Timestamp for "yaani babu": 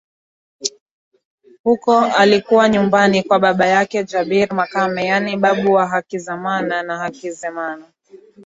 5.05-5.73